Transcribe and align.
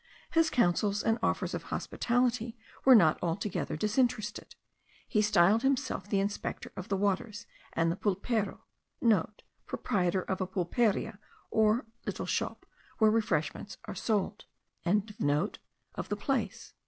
His 0.31 0.49
counsels 0.49 1.03
and 1.03 1.19
offers 1.21 1.53
of 1.53 1.61
hospitality 1.65 2.57
were 2.85 2.95
not 2.95 3.19
altogether 3.21 3.77
disinterested. 3.77 4.55
He 5.07 5.21
styled 5.21 5.61
himself 5.61 6.09
the 6.09 6.19
inspector 6.19 6.71
of 6.75 6.89
the 6.89 6.97
waters, 6.97 7.45
and 7.73 7.91
the 7.91 7.95
pulpero* 7.95 8.61
(* 9.35 9.67
Proprietor 9.67 10.21
of 10.23 10.41
a 10.41 10.47
pulperia, 10.47 11.19
or 11.51 11.85
little 12.07 12.25
shop 12.25 12.65
where 12.97 13.11
refreshments 13.11 13.77
are 13.85 13.93
sold.) 13.93 14.45
of 14.89 16.09
the 16.09 16.17
place. 16.17 16.73